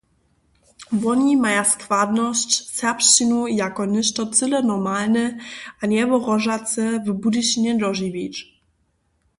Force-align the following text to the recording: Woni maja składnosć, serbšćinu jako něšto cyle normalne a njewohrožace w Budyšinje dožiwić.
Woni 1.01 1.33
maja 1.41 1.63
składnosć, 1.73 2.49
serbšćinu 2.77 3.39
jako 3.63 3.81
něšto 3.93 4.21
cyle 4.35 4.59
normalne 4.71 5.25
a 5.81 5.83
njewohrožace 5.93 6.83
w 7.05 7.07
Budyšinje 7.21 7.73
dožiwić. 7.81 8.35